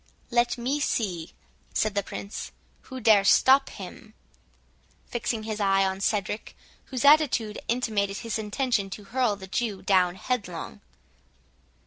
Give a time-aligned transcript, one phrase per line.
[0.31, 1.31] "Let me see,"
[1.75, 2.51] said the Prince,
[2.89, 4.15] "who dare stop him,"
[5.05, 10.15] fixing his eye on Cedric, whose attitude intimated his intention to hurl the Jew down
[10.15, 10.81] headlong.